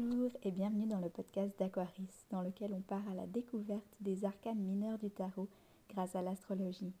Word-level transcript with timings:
Bonjour 0.00 0.30
et 0.44 0.52
bienvenue 0.52 0.86
dans 0.86 1.00
le 1.00 1.08
podcast 1.08 1.58
d'Aquaris, 1.58 2.06
dans 2.30 2.40
lequel 2.40 2.72
on 2.72 2.80
part 2.80 3.02
à 3.10 3.14
la 3.14 3.26
découverte 3.26 3.82
des 4.00 4.24
arcanes 4.24 4.60
mineurs 4.60 4.96
du 4.96 5.10
tarot 5.10 5.48
grâce 5.90 6.14
à 6.14 6.22
l'astrologie. 6.22 6.92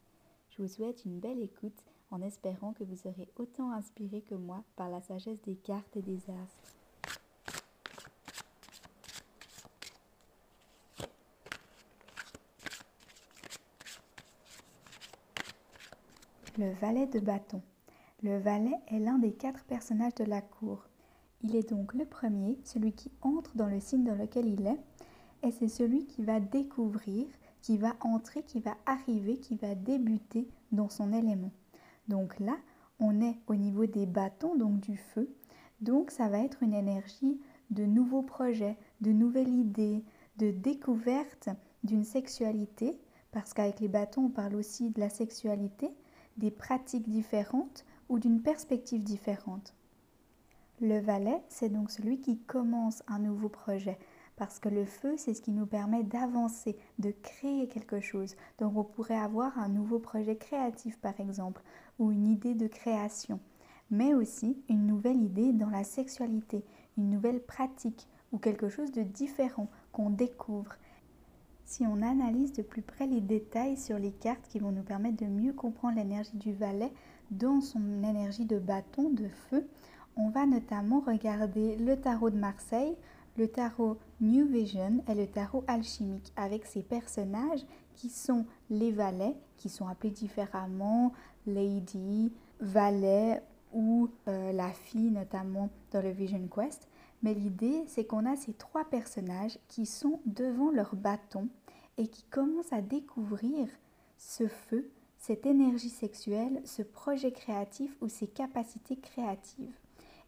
Je 0.50 0.62
vous 0.62 0.66
souhaite 0.66 1.04
une 1.04 1.20
belle 1.20 1.40
écoute 1.40 1.80
en 2.10 2.20
espérant 2.22 2.72
que 2.72 2.82
vous 2.82 2.96
serez 2.96 3.28
autant 3.36 3.70
inspiré 3.70 4.22
que 4.22 4.34
moi 4.34 4.64
par 4.74 4.88
la 4.90 5.00
sagesse 5.00 5.40
des 5.42 5.54
cartes 5.54 5.96
et 5.96 6.02
des 6.02 6.18
astres. 6.28 6.74
Le 16.58 16.72
valet 16.80 17.06
de 17.06 17.20
bâton. 17.20 17.62
Le 18.24 18.38
valet 18.40 18.74
est 18.88 18.98
l'un 18.98 19.18
des 19.18 19.34
quatre 19.34 19.62
personnages 19.66 20.16
de 20.16 20.24
la 20.24 20.40
cour. 20.40 20.88
Il 21.42 21.54
est 21.54 21.70
donc 21.70 21.94
le 21.94 22.04
premier, 22.04 22.58
celui 22.64 22.92
qui 22.92 23.10
entre 23.22 23.56
dans 23.56 23.68
le 23.68 23.80
signe 23.80 24.04
dans 24.04 24.16
lequel 24.16 24.46
il 24.46 24.66
est, 24.66 24.80
et 25.42 25.52
c'est 25.52 25.68
celui 25.68 26.04
qui 26.06 26.22
va 26.22 26.40
découvrir, 26.40 27.26
qui 27.62 27.78
va 27.78 27.94
entrer, 28.00 28.42
qui 28.42 28.60
va 28.60 28.76
arriver, 28.86 29.38
qui 29.38 29.54
va 29.56 29.74
débuter 29.74 30.48
dans 30.72 30.88
son 30.88 31.12
élément. 31.12 31.52
Donc 32.08 32.38
là, 32.40 32.56
on 32.98 33.20
est 33.20 33.38
au 33.46 33.54
niveau 33.54 33.86
des 33.86 34.06
bâtons, 34.06 34.56
donc 34.56 34.80
du 34.80 34.96
feu. 34.96 35.32
Donc 35.80 36.10
ça 36.10 36.28
va 36.28 36.40
être 36.40 36.62
une 36.62 36.74
énergie 36.74 37.40
de 37.70 37.84
nouveaux 37.84 38.22
projets, 38.22 38.76
de 39.00 39.12
nouvelles 39.12 39.54
idées, 39.54 40.04
de 40.38 40.50
découverte 40.50 41.48
d'une 41.84 42.04
sexualité, 42.04 42.98
parce 43.30 43.52
qu'avec 43.52 43.78
les 43.78 43.88
bâtons, 43.88 44.24
on 44.24 44.30
parle 44.30 44.56
aussi 44.56 44.90
de 44.90 44.98
la 44.98 45.10
sexualité, 45.10 45.90
des 46.36 46.50
pratiques 46.50 47.08
différentes 47.08 47.84
ou 48.08 48.18
d'une 48.18 48.42
perspective 48.42 49.02
différente. 49.02 49.74
Le 50.80 51.00
valet, 51.00 51.42
c'est 51.48 51.70
donc 51.70 51.90
celui 51.90 52.20
qui 52.20 52.38
commence 52.38 53.02
un 53.08 53.18
nouveau 53.18 53.48
projet, 53.48 53.98
parce 54.36 54.60
que 54.60 54.68
le 54.68 54.84
feu, 54.84 55.16
c'est 55.16 55.34
ce 55.34 55.42
qui 55.42 55.50
nous 55.50 55.66
permet 55.66 56.04
d'avancer, 56.04 56.76
de 57.00 57.10
créer 57.10 57.66
quelque 57.66 57.98
chose. 57.98 58.36
Donc 58.58 58.76
on 58.76 58.84
pourrait 58.84 59.18
avoir 59.18 59.58
un 59.58 59.68
nouveau 59.68 59.98
projet 59.98 60.36
créatif, 60.36 60.96
par 61.00 61.18
exemple, 61.18 61.62
ou 61.98 62.12
une 62.12 62.28
idée 62.28 62.54
de 62.54 62.68
création, 62.68 63.40
mais 63.90 64.14
aussi 64.14 64.62
une 64.68 64.86
nouvelle 64.86 65.20
idée 65.20 65.52
dans 65.52 65.70
la 65.70 65.82
sexualité, 65.82 66.64
une 66.96 67.10
nouvelle 67.10 67.42
pratique, 67.42 68.06
ou 68.30 68.38
quelque 68.38 68.68
chose 68.68 68.92
de 68.92 69.02
différent 69.02 69.66
qu'on 69.90 70.10
découvre. 70.10 70.76
Si 71.64 71.84
on 71.86 72.02
analyse 72.02 72.52
de 72.52 72.62
plus 72.62 72.82
près 72.82 73.08
les 73.08 73.20
détails 73.20 73.76
sur 73.76 73.98
les 73.98 74.12
cartes 74.12 74.46
qui 74.48 74.60
vont 74.60 74.70
nous 74.70 74.84
permettre 74.84 75.24
de 75.24 75.30
mieux 75.30 75.52
comprendre 75.52 75.96
l'énergie 75.96 76.36
du 76.36 76.52
valet 76.52 76.92
dans 77.32 77.60
son 77.60 78.04
énergie 78.04 78.46
de 78.46 78.58
bâton, 78.58 79.10
de 79.10 79.28
feu, 79.28 79.68
on 80.18 80.30
va 80.30 80.46
notamment 80.46 81.00
regarder 81.00 81.76
le 81.76 81.96
tarot 81.96 82.30
de 82.30 82.36
Marseille, 82.36 82.96
le 83.36 83.46
tarot 83.46 83.98
New 84.20 84.46
Vision 84.48 85.02
et 85.08 85.14
le 85.14 85.28
tarot 85.28 85.62
alchimique 85.68 86.32
avec 86.34 86.66
ces 86.66 86.82
personnages 86.82 87.64
qui 87.94 88.10
sont 88.10 88.44
les 88.68 88.90
valets, 88.90 89.36
qui 89.56 89.68
sont 89.68 89.86
appelés 89.86 90.10
différemment 90.10 91.12
Lady, 91.46 92.32
Valet 92.60 93.40
ou 93.72 94.10
euh, 94.26 94.52
la 94.52 94.70
fille 94.70 95.10
notamment 95.10 95.70
dans 95.92 96.02
le 96.02 96.10
Vision 96.10 96.48
Quest. 96.52 96.88
Mais 97.22 97.34
l'idée, 97.34 97.84
c'est 97.86 98.04
qu'on 98.04 98.26
a 98.26 98.34
ces 98.34 98.54
trois 98.54 98.84
personnages 98.84 99.58
qui 99.68 99.86
sont 99.86 100.20
devant 100.26 100.70
leur 100.72 100.96
bâton 100.96 101.48
et 101.96 102.08
qui 102.08 102.24
commencent 102.24 102.72
à 102.72 102.82
découvrir 102.82 103.68
ce 104.16 104.48
feu, 104.48 104.90
cette 105.16 105.46
énergie 105.46 105.90
sexuelle, 105.90 106.60
ce 106.64 106.82
projet 106.82 107.30
créatif 107.30 107.96
ou 108.00 108.08
ces 108.08 108.26
capacités 108.26 108.96
créatives. 108.96 109.74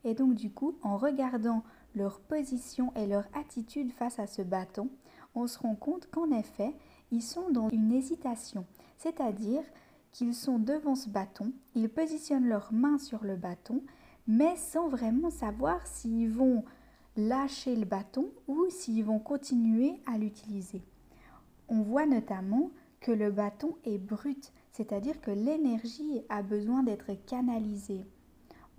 Et 0.05 0.15
donc 0.15 0.34
du 0.34 0.50
coup, 0.50 0.77
en 0.83 0.97
regardant 0.97 1.62
leur 1.94 2.21
position 2.21 2.93
et 2.94 3.06
leur 3.06 3.25
attitude 3.34 3.93
face 3.93 4.19
à 4.19 4.27
ce 4.27 4.43
bâton, 4.43 4.88
on 5.34 5.47
se 5.47 5.59
rend 5.59 5.75
compte 5.75 6.09
qu'en 6.11 6.31
effet, 6.31 6.75
ils 7.11 7.22
sont 7.22 7.50
dans 7.50 7.69
une 7.69 7.93
hésitation. 7.93 8.65
C'est-à-dire 8.97 9.62
qu'ils 10.12 10.34
sont 10.34 10.59
devant 10.59 10.94
ce 10.94 11.09
bâton, 11.09 11.53
ils 11.75 11.89
positionnent 11.89 12.49
leurs 12.49 12.72
mains 12.72 12.99
sur 12.99 13.25
le 13.25 13.37
bâton, 13.37 13.83
mais 14.27 14.56
sans 14.56 14.89
vraiment 14.89 15.31
savoir 15.31 15.87
s'ils 15.87 16.31
vont 16.31 16.65
lâcher 17.16 17.77
le 17.77 17.84
bâton 17.84 18.31
ou 18.49 18.66
s'ils 18.71 19.05
vont 19.05 19.19
continuer 19.19 20.00
à 20.06 20.19
l'utiliser. 20.19 20.83
On 21.69 21.83
voit 21.83 22.06
notamment 22.06 22.71
que 23.00 23.12
le 23.12 23.31
bâton 23.31 23.77
est 23.84 23.99
brut, 23.99 24.53
c'est-à-dire 24.72 25.21
que 25.21 25.31
l'énergie 25.31 26.22
a 26.28 26.43
besoin 26.43 26.83
d'être 26.83 27.12
canalisée. 27.27 28.05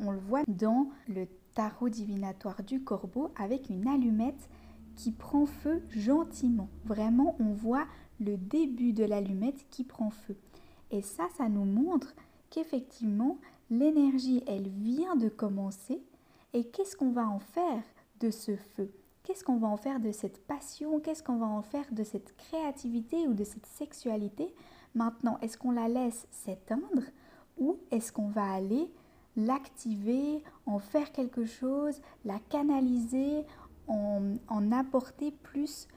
On 0.03 0.11
le 0.11 0.19
voit 0.19 0.43
dans 0.47 0.89
le 1.07 1.27
tarot 1.53 1.89
divinatoire 1.89 2.63
du 2.63 2.83
corbeau 2.83 3.31
avec 3.35 3.69
une 3.69 3.87
allumette 3.87 4.49
qui 4.95 5.11
prend 5.11 5.45
feu 5.45 5.83
gentiment. 5.89 6.69
Vraiment, 6.85 7.35
on 7.39 7.53
voit 7.53 7.85
le 8.19 8.35
début 8.37 8.93
de 8.93 9.03
l'allumette 9.03 9.65
qui 9.69 9.83
prend 9.83 10.09
feu. 10.09 10.35
Et 10.89 11.01
ça, 11.01 11.27
ça 11.37 11.49
nous 11.49 11.65
montre 11.65 12.13
qu'effectivement, 12.49 13.37
l'énergie, 13.69 14.43
elle 14.47 14.67
vient 14.67 15.15
de 15.15 15.29
commencer. 15.29 16.01
Et 16.53 16.65
qu'est-ce 16.65 16.95
qu'on 16.95 17.11
va 17.11 17.27
en 17.27 17.39
faire 17.39 17.83
de 18.19 18.31
ce 18.31 18.55
feu? 18.55 18.91
Qu'est-ce 19.23 19.43
qu'on 19.43 19.57
va 19.57 19.67
en 19.67 19.77
faire 19.77 19.99
de 19.99 20.11
cette 20.11 20.45
passion? 20.45 20.99
Qu'est-ce 20.99 21.21
qu'on 21.21 21.37
va 21.37 21.45
en 21.45 21.61
faire 21.61 21.85
de 21.91 22.03
cette 22.03 22.35
créativité 22.37 23.27
ou 23.27 23.33
de 23.33 23.43
cette 23.43 23.67
sexualité? 23.67 24.53
Maintenant, 24.95 25.37
est-ce 25.41 25.57
qu'on 25.57 25.71
la 25.71 25.87
laisse 25.87 26.27
s'éteindre 26.31 27.03
ou 27.57 27.77
est-ce 27.91 28.11
qu'on 28.11 28.27
va 28.27 28.51
aller 28.51 28.91
l'activer, 29.35 30.43
en 30.65 30.79
faire 30.79 31.11
quelque 31.11 31.45
chose, 31.45 32.01
la 32.25 32.39
canaliser, 32.49 33.45
en, 33.87 34.35
en, 34.47 34.71
apporter 34.71 35.31
plus 35.31 35.87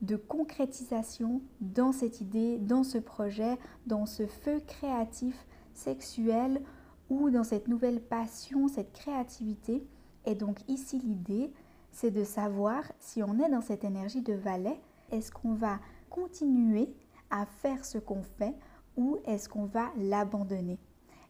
de 0.00 0.16
concrétisation 0.16 1.42
dans 1.60 1.92
cette 1.92 2.20
idée, 2.20 2.58
dans 2.58 2.84
ce 2.84 2.98
projet, 2.98 3.58
dans 3.86 4.06
ce 4.06 4.26
feu 4.26 4.60
créatif, 4.66 5.46
sexuel 5.74 6.62
ou 7.10 7.30
dans 7.30 7.44
cette 7.44 7.68
nouvelle 7.68 8.00
passion, 8.00 8.68
cette 8.68 8.92
créativité. 8.92 9.86
Et 10.26 10.34
donc 10.34 10.58
ici 10.68 10.98
l'idée, 10.98 11.52
c'est 11.90 12.10
de 12.10 12.24
savoir 12.24 12.82
si 12.98 13.22
on 13.22 13.38
est 13.40 13.50
dans 13.50 13.60
cette 13.60 13.84
énergie 13.84 14.22
de 14.22 14.34
valet, 14.34 14.80
est-ce 15.10 15.32
qu'on 15.32 15.54
va 15.54 15.78
continuer 16.10 16.94
à 17.30 17.46
faire 17.46 17.84
ce 17.84 17.98
qu'on 17.98 18.22
fait 18.22 18.54
ou 18.96 19.18
est-ce 19.24 19.48
qu'on 19.48 19.64
va 19.64 19.90
l'abandonner? 19.96 20.78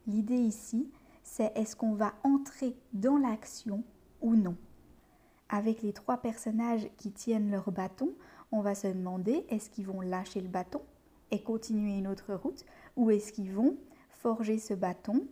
L'idée 0.06 0.36
ici, 0.36 0.90
c'est 1.28 1.52
est-ce 1.54 1.76
qu'on 1.76 1.92
va 1.92 2.14
entrer 2.24 2.74
dans 2.94 3.18
l'action 3.18 3.84
ou 4.22 4.34
non. 4.34 4.56
Avec 5.50 5.82
les 5.82 5.92
trois 5.92 6.16
personnages 6.16 6.88
qui 6.96 7.12
tiennent 7.12 7.50
leur 7.50 7.70
bâton, 7.70 8.14
on 8.50 8.62
va 8.62 8.74
se 8.74 8.88
demander 8.88 9.44
est-ce 9.50 9.68
qu'ils 9.68 9.86
vont 9.86 10.00
lâcher 10.00 10.40
le 10.40 10.48
bâton 10.48 10.80
et 11.30 11.42
continuer 11.42 11.98
une 11.98 12.08
autre 12.08 12.34
route 12.34 12.64
ou 12.96 13.10
est-ce 13.10 13.32
qu'ils 13.32 13.52
vont 13.52 13.76
forger 14.08 14.58
ce 14.58 14.72
bâton, 14.72 15.28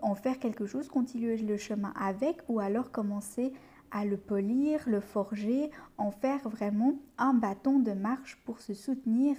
en 0.00 0.14
faire 0.14 0.38
quelque 0.38 0.66
chose, 0.66 0.88
continuer 0.88 1.36
le 1.36 1.58
chemin 1.58 1.92
avec 1.94 2.40
ou 2.48 2.58
alors 2.58 2.90
commencer 2.90 3.52
à 3.90 4.06
le 4.06 4.16
polir, 4.16 4.82
le 4.86 5.00
forger, 5.00 5.70
en 5.98 6.10
faire 6.10 6.48
vraiment 6.48 6.94
un 7.18 7.34
bâton 7.34 7.78
de 7.78 7.92
marche 7.92 8.42
pour 8.44 8.60
se 8.60 8.72
soutenir 8.72 9.36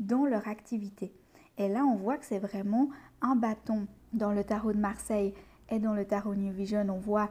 dans 0.00 0.26
leur 0.26 0.48
activité. 0.48 1.14
Et 1.58 1.68
là, 1.68 1.84
on 1.84 1.94
voit 1.94 2.18
que 2.18 2.26
c'est 2.26 2.40
vraiment 2.40 2.90
un 3.22 3.36
bâton 3.36 3.86
dans 4.14 4.32
le 4.32 4.44
tarot 4.44 4.72
de 4.72 4.78
Marseille 4.78 5.34
et 5.68 5.78
dans 5.78 5.94
le 5.94 6.04
tarot 6.04 6.34
New 6.34 6.52
Vision, 6.52 6.86
on 6.88 6.98
voit 6.98 7.30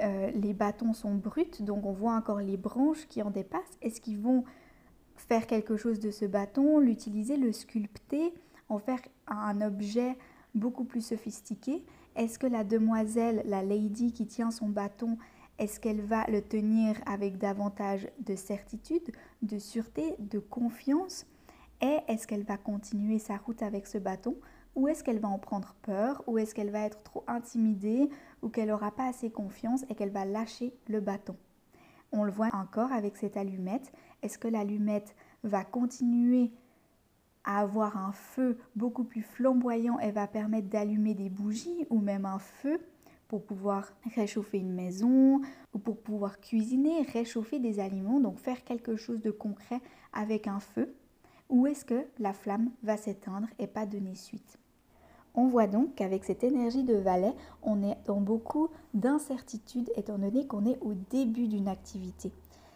euh, 0.00 0.30
les 0.32 0.52
bâtons 0.52 0.92
sont 0.92 1.14
bruts, 1.14 1.60
donc 1.60 1.86
on 1.86 1.92
voit 1.92 2.14
encore 2.14 2.40
les 2.40 2.56
branches 2.56 3.06
qui 3.08 3.22
en 3.22 3.30
dépassent. 3.30 3.78
Est-ce 3.82 4.00
qu'ils 4.00 4.18
vont 4.18 4.44
faire 5.16 5.46
quelque 5.46 5.76
chose 5.76 5.98
de 5.98 6.10
ce 6.10 6.24
bâton, 6.24 6.78
l'utiliser, 6.78 7.36
le 7.36 7.52
sculpter, 7.52 8.34
en 8.68 8.78
faire 8.78 9.00
un 9.26 9.60
objet 9.62 10.16
beaucoup 10.54 10.84
plus 10.84 11.00
sophistiqué? 11.00 11.84
Est-ce 12.14 12.38
que 12.38 12.46
la 12.46 12.64
demoiselle, 12.64 13.42
la 13.46 13.62
lady 13.62 14.12
qui 14.12 14.26
tient 14.26 14.50
son 14.50 14.68
bâton, 14.68 15.16
est-ce 15.58 15.80
qu'elle 15.80 16.02
va 16.02 16.24
le 16.28 16.42
tenir 16.42 16.96
avec 17.06 17.38
davantage 17.38 18.08
de 18.20 18.36
certitude, 18.36 19.10
de 19.42 19.58
sûreté, 19.58 20.14
de 20.18 20.38
confiance? 20.38 21.26
Et 21.80 21.98
est-ce 22.08 22.26
qu'elle 22.26 22.44
va 22.44 22.58
continuer 22.58 23.18
sa 23.18 23.36
route 23.36 23.62
avec 23.62 23.86
ce 23.86 23.98
bâton? 23.98 24.36
Ou 24.76 24.88
est-ce 24.88 25.02
qu'elle 25.02 25.18
va 25.18 25.28
en 25.28 25.38
prendre 25.38 25.74
peur? 25.82 26.22
Ou 26.26 26.38
est-ce 26.38 26.54
qu'elle 26.54 26.70
va 26.70 26.80
être 26.80 27.02
trop 27.02 27.24
intimidée? 27.26 28.08
Ou 28.42 28.50
qu'elle 28.50 28.68
n'aura 28.68 28.92
pas 28.92 29.08
assez 29.08 29.30
confiance 29.30 29.84
et 29.88 29.94
qu'elle 29.94 30.10
va 30.10 30.26
lâcher 30.26 30.74
le 30.86 31.00
bâton? 31.00 31.34
On 32.12 32.22
le 32.22 32.30
voit 32.30 32.50
encore 32.52 32.92
avec 32.92 33.16
cette 33.16 33.36
allumette. 33.36 33.90
Est-ce 34.22 34.38
que 34.38 34.48
l'allumette 34.48 35.16
va 35.42 35.64
continuer 35.64 36.52
à 37.44 37.60
avoir 37.60 37.96
un 37.96 38.12
feu 38.12 38.58
beaucoup 38.76 39.04
plus 39.04 39.22
flamboyant 39.22 39.98
et 39.98 40.10
va 40.10 40.26
permettre 40.26 40.68
d'allumer 40.68 41.14
des 41.14 41.30
bougies 41.30 41.86
ou 41.90 42.00
même 42.00 42.26
un 42.26 42.38
feu 42.38 42.78
pour 43.28 43.44
pouvoir 43.44 43.92
réchauffer 44.14 44.58
une 44.58 44.74
maison 44.74 45.40
ou 45.72 45.78
pour 45.78 46.00
pouvoir 46.00 46.38
cuisiner, 46.38 47.02
réchauffer 47.02 47.58
des 47.58 47.80
aliments, 47.80 48.20
donc 48.20 48.38
faire 48.38 48.62
quelque 48.62 48.96
chose 48.96 49.20
de 49.20 49.30
concret 49.30 49.80
avec 50.12 50.46
un 50.46 50.60
feu? 50.60 50.94
Ou 51.48 51.66
est-ce 51.66 51.84
que 51.84 52.06
la 52.18 52.32
flamme 52.32 52.70
va 52.82 52.96
s'éteindre 52.96 53.48
et 53.58 53.66
pas 53.66 53.86
donner 53.86 54.14
suite? 54.14 54.58
On 55.36 55.46
voit 55.46 55.66
donc 55.66 55.94
qu'avec 55.94 56.24
cette 56.24 56.42
énergie 56.44 56.82
de 56.82 56.94
valet, 56.94 57.34
on 57.62 57.82
est 57.82 57.96
dans 58.06 58.20
beaucoup 58.20 58.70
d'incertitudes 58.94 59.92
étant 59.94 60.18
donné 60.18 60.46
qu'on 60.46 60.64
est 60.64 60.78
au 60.80 60.94
début 61.10 61.46
d'une 61.46 61.68
activité. 61.68 62.32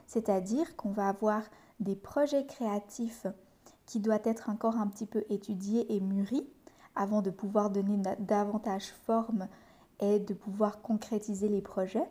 C'est-à-dire 0.07 0.77
qu'on 0.77 0.91
va 0.91 1.09
avoir 1.09 1.43
des 1.81 1.97
projets 1.97 2.45
créatifs 2.45 3.27
qui 3.87 3.99
doivent 3.99 4.21
être 4.25 4.51
encore 4.51 4.77
un 4.77 4.87
petit 4.89 5.07
peu 5.07 5.25
étudiés 5.31 5.95
et 5.95 6.01
mûris 6.01 6.47
avant 6.95 7.23
de 7.23 7.31
pouvoir 7.31 7.71
donner 7.71 7.97
davantage 8.19 8.93
forme 9.07 9.49
et 10.01 10.19
de 10.19 10.35
pouvoir 10.35 10.83
concrétiser 10.83 11.49
les 11.49 11.63
projets. 11.63 12.09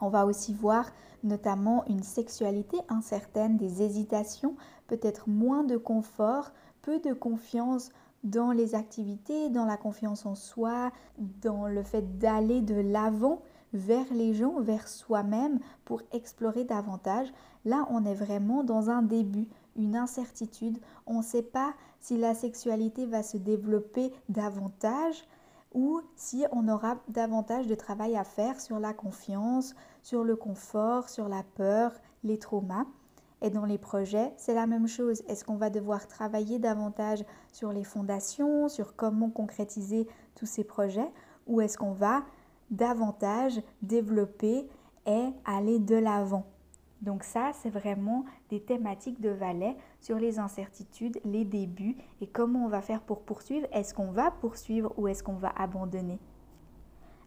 On 0.00 0.08
va 0.08 0.24
aussi 0.24 0.54
voir 0.54 0.90
notamment 1.22 1.84
une 1.86 2.02
sexualité 2.02 2.78
incertaine, 2.88 3.56
des 3.56 3.82
hésitations, 3.82 4.56
peut-être 4.86 5.28
moins 5.28 5.64
de 5.64 5.76
confort, 5.76 6.52
peu 6.80 7.00
de 7.00 7.12
confiance 7.12 7.90
dans 8.24 8.50
les 8.50 8.74
activités, 8.74 9.48
dans 9.50 9.64
la 9.64 9.76
confiance 9.76 10.26
en 10.26 10.34
soi, 10.34 10.90
dans 11.18 11.66
le 11.66 11.82
fait 11.82 12.18
d'aller 12.18 12.60
de 12.60 12.74
l'avant 12.74 13.42
vers 13.72 14.12
les 14.12 14.34
gens, 14.34 14.60
vers 14.60 14.88
soi-même 14.88 15.58
pour 15.84 16.02
explorer 16.12 16.64
davantage. 16.64 17.28
Là, 17.64 17.86
on 17.90 18.04
est 18.04 18.14
vraiment 18.14 18.64
dans 18.64 18.90
un 18.90 19.02
début, 19.02 19.48
une 19.76 19.96
incertitude. 19.96 20.78
On 21.06 21.18
ne 21.18 21.22
sait 21.22 21.42
pas 21.42 21.74
si 22.00 22.16
la 22.16 22.34
sexualité 22.34 23.06
va 23.06 23.22
se 23.22 23.36
développer 23.36 24.12
davantage 24.28 25.24
ou 25.74 26.00
si 26.16 26.44
on 26.50 26.68
aura 26.68 26.96
davantage 27.08 27.66
de 27.66 27.74
travail 27.74 28.16
à 28.16 28.24
faire 28.24 28.60
sur 28.60 28.78
la 28.78 28.94
confiance, 28.94 29.74
sur 30.02 30.24
le 30.24 30.34
confort, 30.34 31.08
sur 31.08 31.28
la 31.28 31.42
peur, 31.54 31.92
les 32.24 32.38
traumas. 32.38 32.86
Et 33.40 33.50
dans 33.50 33.64
les 33.64 33.78
projets, 33.78 34.32
c'est 34.36 34.54
la 34.54 34.66
même 34.66 34.88
chose. 34.88 35.22
Est-ce 35.28 35.44
qu'on 35.44 35.56
va 35.56 35.70
devoir 35.70 36.08
travailler 36.08 36.58
davantage 36.58 37.24
sur 37.52 37.72
les 37.72 37.84
fondations, 37.84 38.68
sur 38.68 38.96
comment 38.96 39.30
concrétiser 39.30 40.08
tous 40.34 40.46
ces 40.46 40.64
projets, 40.64 41.10
ou 41.46 41.60
est-ce 41.60 41.78
qu'on 41.78 41.92
va 41.92 42.22
davantage 42.70 43.60
développer 43.82 44.68
et 45.06 45.28
aller 45.44 45.78
de 45.78 45.96
l'avant? 45.96 46.46
Donc 47.00 47.22
ça, 47.22 47.52
c'est 47.54 47.70
vraiment 47.70 48.24
des 48.50 48.60
thématiques 48.60 49.20
de 49.20 49.30
valet 49.30 49.76
sur 50.00 50.18
les 50.18 50.40
incertitudes, 50.40 51.20
les 51.24 51.44
débuts 51.44 51.96
et 52.20 52.26
comment 52.26 52.64
on 52.64 52.68
va 52.68 52.82
faire 52.82 53.02
pour 53.02 53.22
poursuivre. 53.22 53.68
Est-ce 53.72 53.94
qu'on 53.94 54.10
va 54.10 54.32
poursuivre 54.32 54.92
ou 54.96 55.06
est-ce 55.06 55.22
qu'on 55.22 55.34
va 55.34 55.52
abandonner? 55.56 56.18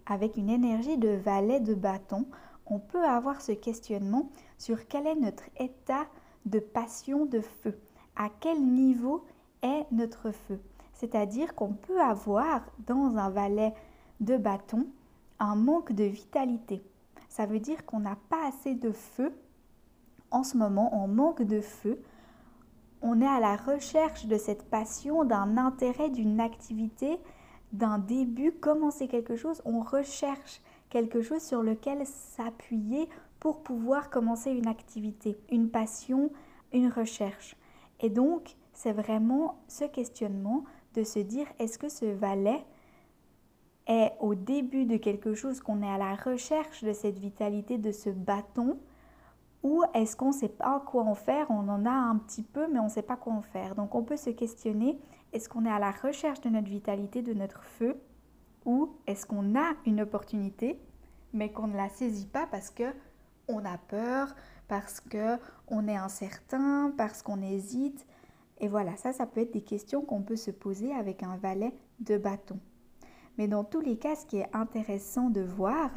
Avec 0.06 0.36
une 0.36 0.50
énergie 0.50 0.98
de 0.98 1.10
valet 1.10 1.62
de 1.62 1.74
bâton, 1.74 2.25
on 2.71 2.79
peut 2.79 3.03
avoir 3.03 3.41
ce 3.41 3.51
questionnement 3.51 4.29
sur 4.57 4.88
quel 4.88 5.06
est 5.06 5.15
notre 5.15 5.44
état 5.59 6.07
de 6.45 6.59
passion 6.59 7.25
de 7.25 7.41
feu. 7.41 7.77
À 8.15 8.29
quel 8.39 8.63
niveau 8.63 9.25
est 9.62 9.85
notre 9.91 10.31
feu 10.31 10.62
C'est-à-dire 10.94 11.53
qu'on 11.53 11.73
peut 11.73 12.00
avoir 12.01 12.62
dans 12.88 13.18
un 13.18 13.29
valet 13.29 13.73
de 14.21 14.38
bâton 14.38 14.88
un 15.39 15.56
manque 15.56 15.91
de 15.91 16.06
vitalité. 16.06 16.81
Ça 17.27 17.45
veut 17.45 17.59
dire 17.59 17.85
qu'on 17.85 18.00
n'a 18.00 18.18
pas 18.29 18.47
assez 18.47 18.73
de 18.73 18.91
feu. 18.91 19.33
En 20.29 20.44
ce 20.44 20.56
moment, 20.56 20.95
on 21.03 21.09
manque 21.09 21.41
de 21.41 21.59
feu. 21.59 22.01
On 23.01 23.19
est 23.19 23.27
à 23.27 23.41
la 23.41 23.57
recherche 23.57 24.27
de 24.27 24.38
cette 24.38 24.69
passion, 24.69 25.25
d'un 25.25 25.57
intérêt, 25.57 26.09
d'une 26.09 26.39
activité, 26.39 27.19
d'un 27.73 27.97
début, 27.97 28.53
commencer 28.53 29.09
quelque 29.09 29.35
chose. 29.35 29.62
On 29.65 29.81
recherche 29.81 30.62
quelque 30.92 31.22
chose 31.22 31.42
sur 31.42 31.64
lequel 31.64 32.06
s'appuyer 32.06 33.10
pour 33.40 33.64
pouvoir 33.64 34.12
commencer 34.12 34.52
une 34.52 34.68
activité, 34.68 35.40
une 35.50 35.72
passion, 35.72 36.32
une 36.72 36.90
recherche. 36.90 37.56
Et 38.00 38.10
donc, 38.10 38.56
c'est 38.74 38.92
vraiment 38.92 39.60
ce 39.68 39.86
questionnement 39.86 40.64
de 40.94 41.04
se 41.04 41.20
dire 41.20 41.48
est-ce 41.58 41.80
que 41.80 41.90
ce 41.90 42.06
valet 42.06 42.64
est 43.88 44.12
au 44.20 44.36
début 44.36 44.86
de 44.86 44.98
quelque 44.98 45.34
chose, 45.34 45.60
qu'on 45.60 45.82
est 45.82 45.90
à 45.90 45.98
la 45.98 46.16
recherche 46.16 46.84
de 46.84 46.94
cette 46.94 47.18
vitalité, 47.18 47.78
de 47.78 47.92
ce 47.92 48.10
bâton, 48.10 48.78
ou 49.64 49.84
est-ce 49.94 50.16
qu'on 50.16 50.30
ne 50.30 50.34
sait 50.34 50.50
pas 50.50 50.80
quoi 50.86 51.04
en 51.04 51.16
faire 51.16 51.48
On 51.50 51.68
en 51.70 51.86
a 51.86 51.92
un 51.92 52.18
petit 52.18 52.44
peu, 52.44 52.68
mais 52.68 52.80
on 52.80 52.86
ne 52.86 52.90
sait 52.90 53.02
pas 53.02 53.16
quoi 53.16 53.34
en 53.34 53.42
faire? 53.42 53.76
Donc 53.76 53.96
on 53.96 54.04
peut 54.04 54.18
se 54.18 54.30
questionner, 54.32 55.00
est-ce 55.34 55.48
qu'on 55.48 55.66
est 55.66 55.72
à 55.72 55.80
la 55.80 55.92
recherche 55.92 56.42
de 56.42 56.50
notre 56.50 56.70
vitalité, 56.70 57.22
de 57.22 57.34
notre 57.34 57.64
feu, 57.64 57.96
ou 58.66 58.90
est-ce 59.08 59.25
qu'on 59.25 59.56
a 59.56 59.74
une 59.86 60.02
opportunité, 60.02 60.80
mais 61.34 61.52
qu'on 61.52 61.68
ne 61.68 61.78
la 61.78 61.90
saisit 61.90 62.28
pas 62.28 62.48
parce 62.48 62.69
que 62.69 62.94
on 63.48 63.66
a 63.66 63.78
peur, 63.78 64.36
parce 64.68 65.00
que 65.00 65.38
on 65.68 65.88
est 65.88 65.98
incertain, 65.98 66.94
parce 66.98 67.22
qu'on 67.22 67.42
hésite? 67.42 68.06
Et 68.60 68.68
voilà, 68.68 68.96
ça, 68.96 69.12
ça 69.12 69.25
peut 69.25 69.42
être 69.42 69.54
des 69.54 69.63
questions 69.63 70.02
qu'on 70.02 70.22
peut 70.22 70.36
se 70.36 70.52
poser 70.52 70.94
avec 70.94 71.24
un 71.24 71.36
valet 71.38 71.74
de 72.00 72.18
bâton. 72.18 72.60
Mais 73.38 73.48
dans 73.48 73.63
tous 73.63 73.81
les 73.81 73.98
cas, 73.98 74.16
ce 74.16 74.25
qui 74.25 74.38
est 74.38 74.50
intéressant 74.54 75.30
de 75.30 75.42
voir, 75.42 75.90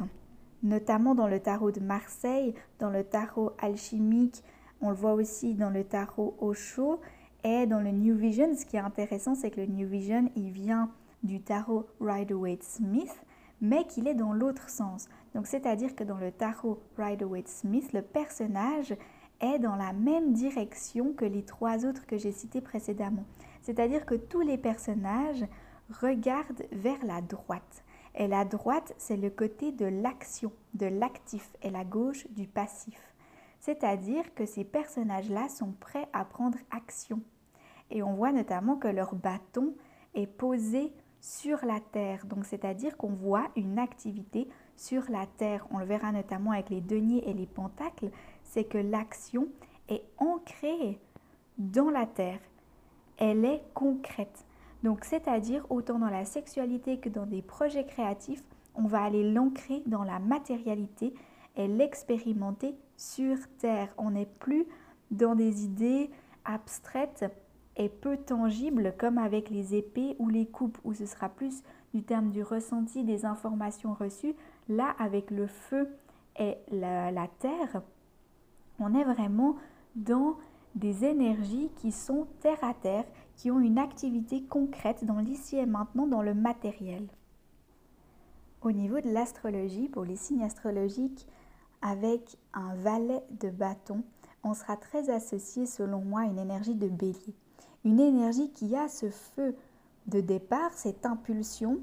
notamment 0.63 1.13
dans 1.13 1.27
le 1.27 1.39
tarot 1.39 1.71
de 1.71 1.79
Marseille, 1.79 2.55
dans 2.79 2.89
le 2.89 3.03
tarot 3.03 3.51
alchimique, 3.59 4.43
on 4.81 4.89
le 4.89 4.95
voit 4.95 5.13
aussi 5.13 5.53
dans 5.53 5.69
le 5.69 5.83
tarot 5.83 6.35
Osho 6.39 6.99
et 7.43 7.67
dans 7.67 7.79
le 7.79 7.91
New 7.91 8.15
Vision. 8.15 8.55
Ce 8.55 8.65
qui 8.65 8.77
est 8.77 8.79
intéressant, 8.79 9.35
c'est 9.35 9.51
que 9.51 9.61
le 9.61 9.67
New 9.67 9.87
Vision, 9.87 10.31
il 10.35 10.51
vient 10.51 10.89
du 11.23 11.41
tarot 11.41 11.87
Rider-Waite-Smith, 11.99 13.25
mais 13.61 13.85
qu'il 13.87 14.07
est 14.07 14.15
dans 14.15 14.33
l'autre 14.33 14.69
sens. 14.69 15.07
Donc, 15.33 15.47
c'est-à-dire 15.47 15.95
que 15.95 16.03
dans 16.03 16.17
le 16.17 16.31
tarot 16.31 16.81
Rider-Waite-Smith, 16.97 17.93
le 17.93 18.01
personnage 18.01 18.95
est 19.41 19.59
dans 19.59 19.75
la 19.75 19.93
même 19.93 20.33
direction 20.33 21.13
que 21.13 21.25
les 21.25 21.43
trois 21.43 21.85
autres 21.85 22.05
que 22.05 22.17
j'ai 22.17 22.31
cités 22.31 22.61
précédemment. 22.61 23.25
C'est-à-dire 23.61 24.05
que 24.05 24.15
tous 24.15 24.41
les 24.41 24.57
personnages 24.57 25.45
regardent 26.01 26.65
vers 26.71 27.03
la 27.05 27.21
droite. 27.21 27.83
Et 28.15 28.27
la 28.27 28.45
droite, 28.45 28.93
c'est 28.97 29.17
le 29.17 29.29
côté 29.29 29.71
de 29.71 29.85
l'action, 29.85 30.51
de 30.73 30.85
l'actif, 30.85 31.51
et 31.61 31.69
la 31.69 31.83
gauche 31.83 32.27
du 32.31 32.47
passif. 32.47 33.15
C'est-à-dire 33.59 34.33
que 34.35 34.45
ces 34.45 34.63
personnages-là 34.63 35.49
sont 35.49 35.73
prêts 35.79 36.07
à 36.13 36.23
prendre 36.23 36.57
action. 36.71 37.21
Et 37.89 38.03
on 38.03 38.13
voit 38.13 38.31
notamment 38.31 38.77
que 38.77 38.87
leur 38.87 39.15
bâton 39.15 39.73
est 40.13 40.27
posé 40.27 40.93
sur 41.25 41.65
la 41.65 41.79
terre. 41.79 42.23
Donc, 42.27 42.45
c'est-à-dire 42.45 42.95
qu'on 42.97 43.09
voit 43.09 43.47
une 43.55 43.79
activité 43.79 44.47
sur 44.75 45.09
la 45.09 45.25
terre. 45.25 45.65
On 45.71 45.79
le 45.79 45.85
verra 45.85 46.11
notamment 46.11 46.51
avec 46.51 46.69
les 46.69 46.81
deniers 46.81 47.27
et 47.27 47.33
les 47.33 47.47
pentacles. 47.47 48.11
C'est 48.43 48.65
que 48.65 48.77
l'action 48.77 49.47
est 49.89 50.03
ancrée 50.19 50.99
dans 51.57 51.89
la 51.89 52.05
terre. 52.05 52.39
Elle 53.17 53.43
est 53.43 53.63
concrète. 53.73 54.45
Donc, 54.83 55.03
c'est-à-dire 55.03 55.65
autant 55.71 55.97
dans 55.97 56.11
la 56.11 56.25
sexualité 56.25 56.99
que 56.99 57.09
dans 57.09 57.25
des 57.25 57.41
projets 57.41 57.85
créatifs, 57.85 58.43
on 58.75 58.85
va 58.85 59.01
aller 59.01 59.31
l'ancrer 59.31 59.81
dans 59.87 60.03
la 60.03 60.19
matérialité 60.19 61.15
et 61.55 61.67
l'expérimenter 61.67 62.75
sur 62.97 63.37
Terre. 63.57 63.91
On 63.97 64.11
n'est 64.11 64.27
plus 64.27 64.67
dans 65.09 65.33
des 65.33 65.65
idées 65.65 66.11
abstraites 66.43 67.25
et 67.77 67.89
peu 67.89 68.17
tangibles 68.17 68.93
comme 68.97 69.17
avec 69.17 69.49
les 69.49 69.75
épées 69.75 70.15
ou 70.19 70.29
les 70.29 70.45
coupes, 70.45 70.77
où 70.83 70.93
ce 70.93 71.05
sera 71.05 71.29
plus 71.29 71.63
du 71.93 72.03
terme 72.03 72.29
du 72.29 72.43
ressenti 72.43 73.03
des 73.03 73.25
informations 73.25 73.93
reçues. 73.93 74.35
Là, 74.69 74.95
avec 74.99 75.31
le 75.31 75.47
feu 75.47 75.89
et 76.39 76.55
la, 76.71 77.11
la 77.11 77.27
terre, 77.39 77.81
on 78.79 78.93
est 78.93 79.03
vraiment 79.03 79.55
dans 79.95 80.35
des 80.75 81.05
énergies 81.05 81.69
qui 81.77 81.91
sont 81.91 82.27
terre 82.41 82.63
à 82.63 82.73
terre, 82.73 83.05
qui 83.35 83.49
ont 83.49 83.59
une 83.59 83.77
activité 83.77 84.43
concrète 84.43 85.05
dans 85.05 85.19
l'ici 85.19 85.57
et 85.57 85.65
maintenant, 85.65 86.07
dans 86.07 86.21
le 86.21 86.33
matériel. 86.33 87.07
Au 88.61 88.71
niveau 88.71 88.99
de 88.99 89.09
l'astrologie, 89.09 89.87
pour 89.87 90.03
les 90.03 90.15
signes 90.15 90.43
astrologiques, 90.43 91.27
avec 91.81 92.37
un 92.53 92.73
valet 92.75 93.21
de 93.39 93.49
bâton, 93.49 94.03
on 94.43 94.53
sera 94.53 94.75
très 94.75 95.09
associé 95.09 95.65
selon 95.65 95.99
moi 96.01 96.21
à 96.21 96.25
une 96.25 96.39
énergie 96.39 96.75
de 96.75 96.89
bélier. 96.89 97.35
Une 97.85 97.99
énergie 97.99 98.49
qui 98.49 98.75
a 98.75 98.89
ce 98.89 99.09
feu 99.09 99.55
de 100.07 100.19
départ, 100.19 100.73
cette 100.73 101.05
impulsion, 101.05 101.79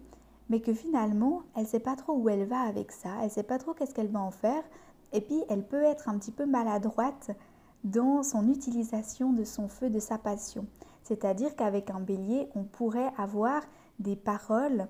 mais 0.50 0.60
que 0.60 0.74
finalement, 0.74 1.42
elle 1.54 1.62
ne 1.62 1.68
sait 1.68 1.80
pas 1.80 1.96
trop 1.96 2.14
où 2.14 2.28
elle 2.28 2.44
va 2.44 2.60
avec 2.60 2.90
ça, 2.90 3.10
elle 3.20 3.26
ne 3.26 3.30
sait 3.30 3.44
pas 3.44 3.58
trop 3.58 3.72
qu'est-ce 3.72 3.94
qu'elle 3.94 4.10
va 4.10 4.20
en 4.20 4.32
faire, 4.32 4.64
et 5.12 5.20
puis 5.20 5.42
elle 5.48 5.66
peut 5.66 5.82
être 5.82 6.08
un 6.08 6.18
petit 6.18 6.32
peu 6.32 6.44
maladroite 6.44 7.30
dans 7.84 8.24
son 8.24 8.48
utilisation 8.48 9.32
de 9.32 9.44
son 9.44 9.68
feu, 9.68 9.90
de 9.90 10.00
sa 10.00 10.18
passion. 10.18 10.66
C'est-à-dire 11.04 11.54
qu'avec 11.54 11.90
un 11.90 12.00
bélier, 12.00 12.48
on 12.56 12.64
pourrait 12.64 13.12
avoir 13.16 13.62
des 14.00 14.16
paroles 14.16 14.88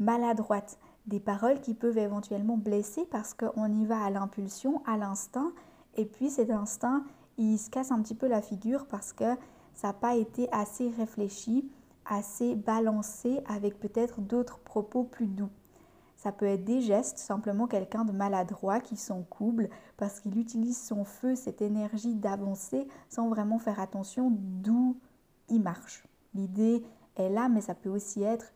maladroites, 0.00 0.78
des 1.06 1.20
paroles 1.20 1.60
qui 1.60 1.74
peuvent 1.74 1.98
éventuellement 1.98 2.56
blesser 2.56 3.06
parce 3.06 3.32
qu'on 3.32 3.72
y 3.72 3.86
va 3.86 4.02
à 4.02 4.10
l'impulsion, 4.10 4.82
à 4.86 4.96
l'instinct, 4.96 5.52
et 5.96 6.04
puis 6.04 6.30
cet 6.30 6.50
instinct, 6.50 7.04
il 7.38 7.58
se 7.58 7.70
casse 7.70 7.92
un 7.92 8.02
petit 8.02 8.14
peu 8.14 8.26
la 8.26 8.42
figure 8.42 8.86
parce 8.86 9.12
que 9.12 9.36
ça 9.78 9.88
n'a 9.88 9.92
pas 9.92 10.16
été 10.16 10.48
assez 10.50 10.90
réfléchi, 10.90 11.70
assez 12.04 12.56
balancé 12.56 13.38
avec 13.46 13.78
peut-être 13.78 14.20
d'autres 14.20 14.58
propos 14.58 15.04
plus 15.04 15.28
doux. 15.28 15.50
Ça 16.16 16.32
peut 16.32 16.46
être 16.46 16.64
des 16.64 16.80
gestes, 16.80 17.18
simplement 17.18 17.68
quelqu'un 17.68 18.04
de 18.04 18.10
maladroit 18.10 18.80
qui 18.80 18.96
s'en 18.96 19.22
couple 19.22 19.68
parce 19.96 20.18
qu'il 20.18 20.36
utilise 20.36 20.76
son 20.82 21.04
feu, 21.04 21.36
cette 21.36 21.62
énergie 21.62 22.16
d'avancer 22.16 22.88
sans 23.08 23.28
vraiment 23.28 23.60
faire 23.60 23.78
attention 23.78 24.32
d'où 24.36 24.96
il 25.48 25.62
marche. 25.62 26.02
L'idée 26.34 26.82
est 27.14 27.30
là, 27.30 27.48
mais 27.48 27.60
ça 27.60 27.76
peut 27.76 27.88
aussi 27.88 28.24
être 28.24 28.52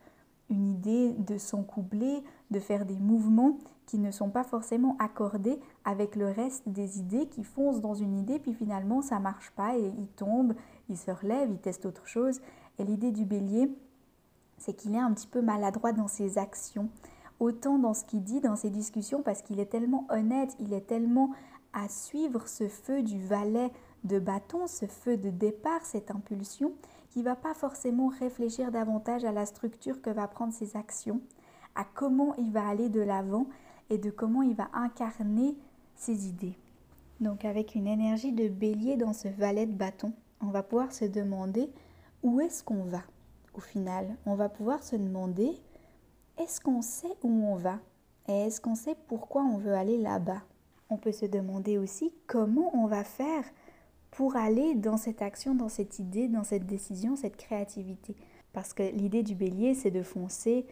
une 0.49 0.67
idée 0.67 1.13
de 1.13 1.37
s'encoubler, 1.37 2.21
de 2.51 2.59
faire 2.59 2.85
des 2.85 2.99
mouvements 2.99 3.57
qui 3.85 3.97
ne 3.97 4.11
sont 4.11 4.29
pas 4.29 4.43
forcément 4.43 4.95
accordés 4.99 5.59
avec 5.83 6.15
le 6.15 6.27
reste 6.29 6.67
des 6.67 6.99
idées 6.99 7.27
qui 7.27 7.43
foncent 7.43 7.81
dans 7.81 7.93
une 7.93 8.17
idée 8.17 8.39
puis 8.39 8.53
finalement 8.53 9.01
ça 9.01 9.19
marche 9.19 9.51
pas 9.51 9.77
et 9.77 9.87
il 9.97 10.07
tombe, 10.07 10.53
il 10.93 10.97
se 10.97 11.11
relève, 11.11 11.49
il 11.51 11.59
teste 11.59 11.85
autre 11.85 12.07
chose. 12.07 12.39
Et 12.79 12.83
l'idée 12.83 13.11
du 13.11 13.25
bélier, 13.25 13.69
c'est 14.57 14.73
qu'il 14.73 14.95
est 14.95 14.99
un 14.99 15.11
petit 15.13 15.27
peu 15.27 15.41
maladroit 15.41 15.91
dans 15.91 16.07
ses 16.07 16.37
actions, 16.37 16.89
autant 17.39 17.77
dans 17.77 17.93
ce 17.93 18.05
qu'il 18.05 18.23
dit, 18.23 18.39
dans 18.39 18.55
ses 18.55 18.69
discussions, 18.69 19.21
parce 19.21 19.41
qu'il 19.41 19.59
est 19.59 19.65
tellement 19.71 20.07
honnête, 20.09 20.55
il 20.59 20.73
est 20.73 20.87
tellement 20.87 21.31
à 21.73 21.89
suivre 21.89 22.47
ce 22.47 22.67
feu 22.67 23.01
du 23.01 23.21
valet 23.25 23.71
de 24.03 24.19
bâton, 24.19 24.67
ce 24.67 24.85
feu 24.85 25.17
de 25.17 25.29
départ, 25.29 25.83
cette 25.83 26.11
impulsion, 26.11 26.73
qui 27.09 27.23
va 27.23 27.35
pas 27.35 27.53
forcément 27.53 28.07
réfléchir 28.07 28.71
davantage 28.71 29.25
à 29.25 29.31
la 29.31 29.45
structure 29.45 30.01
que 30.01 30.09
va 30.09 30.27
prendre 30.27 30.53
ses 30.53 30.75
actions, 30.75 31.21
à 31.75 31.83
comment 31.83 32.35
il 32.35 32.51
va 32.51 32.67
aller 32.67 32.89
de 32.89 33.01
l'avant 33.01 33.47
et 33.89 33.97
de 33.97 34.11
comment 34.11 34.41
il 34.41 34.55
va 34.55 34.69
incarner 34.73 35.55
ses 35.95 36.27
idées. 36.27 36.57
Donc 37.19 37.45
avec 37.45 37.75
une 37.75 37.87
énergie 37.87 38.33
de 38.33 38.49
bélier 38.49 38.97
dans 38.97 39.13
ce 39.13 39.27
valet 39.27 39.65
de 39.65 39.71
bâton, 39.73 40.13
on 40.43 40.51
va 40.51 40.61
pouvoir 40.61 40.91
se 40.91 41.05
demander 41.05 41.71
où 42.21 42.41
est-ce 42.41 42.63
qu'on 42.63 42.83
va 42.83 43.01
au 43.53 43.59
final. 43.59 44.15
On 44.25 44.35
va 44.35 44.49
pouvoir 44.49 44.83
se 44.83 44.95
demander 44.95 45.51
est-ce 46.37 46.59
qu'on 46.59 46.81
sait 46.81 47.15
où 47.23 47.29
on 47.29 47.55
va 47.55 47.79
et 48.27 48.33
est-ce 48.33 48.59
qu'on 48.61 48.75
sait 48.75 48.95
pourquoi 49.07 49.43
on 49.43 49.57
veut 49.57 49.73
aller 49.73 49.97
là-bas? 49.97 50.41
On 50.89 50.97
peut 50.97 51.11
se 51.11 51.25
demander 51.25 51.77
aussi 51.77 52.13
comment 52.27 52.75
on 52.75 52.87
va 52.87 53.03
faire 53.03 53.43
pour 54.11 54.35
aller 54.35 54.75
dans 54.75 54.97
cette 54.97 55.21
action, 55.21 55.55
dans 55.55 55.69
cette 55.69 55.99
idée, 55.99 56.27
dans 56.27 56.43
cette 56.43 56.65
décision, 56.65 57.15
cette 57.15 57.37
créativité. 57.37 58.15
Parce 58.51 58.73
que 58.73 58.83
l'idée 58.83 59.23
du 59.23 59.35
bélier, 59.35 59.73
c'est 59.73 59.91
de 59.91 60.03
foncer 60.03 60.67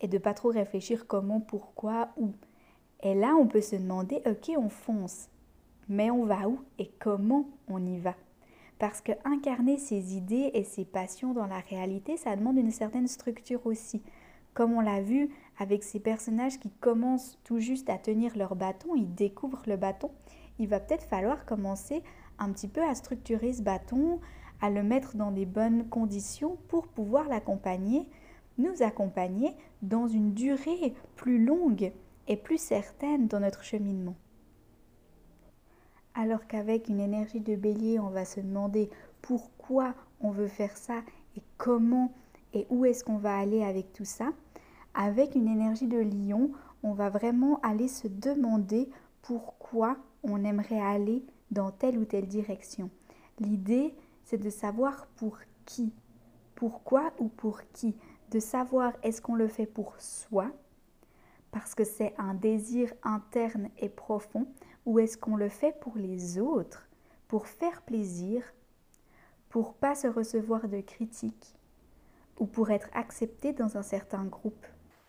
et 0.00 0.08
de 0.08 0.18
pas 0.18 0.34
trop 0.34 0.50
réfléchir 0.50 1.06
comment, 1.06 1.40
pourquoi, 1.40 2.10
où. 2.16 2.30
Et 3.02 3.14
là, 3.14 3.34
on 3.38 3.46
peut 3.46 3.60
se 3.60 3.76
demander, 3.76 4.22
ok, 4.26 4.52
on 4.56 4.68
fonce, 4.68 5.28
mais 5.88 6.10
on 6.10 6.24
va 6.24 6.48
où 6.48 6.60
et 6.78 6.90
comment 7.00 7.48
on 7.68 7.84
y 7.84 7.98
va? 7.98 8.14
Parce 8.84 9.00
que 9.00 9.12
incarner 9.24 9.78
ses 9.78 10.14
idées 10.14 10.50
et 10.52 10.62
ses 10.62 10.84
passions 10.84 11.32
dans 11.32 11.46
la 11.46 11.60
réalité, 11.60 12.18
ça 12.18 12.36
demande 12.36 12.58
une 12.58 12.70
certaine 12.70 13.06
structure 13.08 13.66
aussi. 13.66 14.02
Comme 14.52 14.74
on 14.74 14.82
l'a 14.82 15.00
vu 15.00 15.30
avec 15.58 15.82
ces 15.82 16.00
personnages 16.00 16.60
qui 16.60 16.68
commencent 16.68 17.38
tout 17.44 17.60
juste 17.60 17.88
à 17.88 17.96
tenir 17.96 18.36
leur 18.36 18.56
bâton, 18.56 18.94
ils 18.94 19.14
découvrent 19.14 19.62
le 19.66 19.78
bâton, 19.78 20.10
il 20.58 20.68
va 20.68 20.80
peut-être 20.80 21.06
falloir 21.06 21.46
commencer 21.46 22.02
un 22.38 22.52
petit 22.52 22.68
peu 22.68 22.82
à 22.82 22.94
structurer 22.94 23.54
ce 23.54 23.62
bâton, 23.62 24.20
à 24.60 24.68
le 24.68 24.82
mettre 24.82 25.16
dans 25.16 25.30
des 25.30 25.46
bonnes 25.46 25.88
conditions 25.88 26.58
pour 26.68 26.86
pouvoir 26.86 27.26
l'accompagner, 27.26 28.06
nous 28.58 28.82
accompagner 28.82 29.56
dans 29.80 30.08
une 30.08 30.34
durée 30.34 30.92
plus 31.16 31.42
longue 31.42 31.90
et 32.28 32.36
plus 32.36 32.58
certaine 32.58 33.28
dans 33.28 33.40
notre 33.40 33.64
cheminement. 33.64 34.16
Alors 36.14 36.46
qu'avec 36.46 36.88
une 36.88 37.00
énergie 37.00 37.40
de 37.40 37.56
bélier, 37.56 37.98
on 37.98 38.10
va 38.10 38.24
se 38.24 38.40
demander 38.40 38.88
pourquoi 39.20 39.94
on 40.20 40.30
veut 40.30 40.48
faire 40.48 40.76
ça 40.76 41.02
et 41.36 41.42
comment 41.58 42.12
et 42.52 42.66
où 42.70 42.84
est-ce 42.84 43.02
qu'on 43.02 43.18
va 43.18 43.36
aller 43.36 43.64
avec 43.64 43.92
tout 43.92 44.04
ça. 44.04 44.32
Avec 44.94 45.34
une 45.34 45.48
énergie 45.48 45.88
de 45.88 45.98
lion, 45.98 46.52
on 46.84 46.92
va 46.92 47.10
vraiment 47.10 47.58
aller 47.62 47.88
se 47.88 48.06
demander 48.06 48.88
pourquoi 49.22 49.96
on 50.22 50.44
aimerait 50.44 50.80
aller 50.80 51.24
dans 51.50 51.72
telle 51.72 51.98
ou 51.98 52.04
telle 52.04 52.28
direction. 52.28 52.90
L'idée, 53.40 53.92
c'est 54.22 54.38
de 54.38 54.50
savoir 54.50 55.06
pour 55.16 55.38
qui, 55.66 55.92
pourquoi 56.54 57.12
ou 57.18 57.28
pour 57.28 57.60
qui, 57.72 57.96
de 58.30 58.38
savoir 58.38 58.92
est-ce 59.02 59.20
qu'on 59.20 59.34
le 59.34 59.48
fait 59.48 59.66
pour 59.66 59.94
soi, 59.98 60.50
parce 61.50 61.74
que 61.74 61.84
c'est 61.84 62.14
un 62.18 62.34
désir 62.34 62.92
interne 63.02 63.68
et 63.78 63.88
profond, 63.88 64.46
ou 64.86 64.98
est-ce 64.98 65.16
qu'on 65.16 65.36
le 65.36 65.48
fait 65.48 65.78
pour 65.80 65.96
les 65.96 66.38
autres, 66.38 66.88
pour 67.28 67.46
faire 67.46 67.82
plaisir, 67.82 68.42
pour 69.48 69.74
pas 69.74 69.94
se 69.94 70.06
recevoir 70.06 70.68
de 70.68 70.80
critiques, 70.80 71.54
ou 72.38 72.46
pour 72.46 72.70
être 72.70 72.88
accepté 72.92 73.52
dans 73.52 73.76
un 73.76 73.82
certain 73.82 74.24
groupe? 74.24 74.66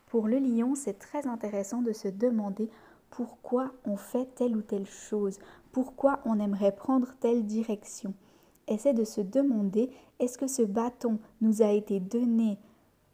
Pour 0.07 0.27
le 0.27 0.39
lion, 0.39 0.75
c'est 0.75 0.99
très 0.99 1.27
intéressant 1.27 1.81
de 1.81 1.91
se 1.91 2.07
demander 2.07 2.69
pourquoi 3.09 3.71
on 3.85 3.97
fait 3.97 4.33
telle 4.35 4.55
ou 4.55 4.61
telle 4.61 4.85
chose, 4.87 5.39
pourquoi 5.71 6.19
on 6.25 6.39
aimerait 6.39 6.75
prendre 6.75 7.13
telle 7.19 7.45
direction. 7.45 8.13
Essaie 8.67 8.93
de 8.93 9.03
se 9.03 9.21
demander 9.21 9.91
est-ce 10.19 10.37
que 10.37 10.47
ce 10.47 10.61
bâton 10.61 11.19
nous 11.41 11.61
a 11.61 11.71
été 11.71 11.99
donné 11.99 12.57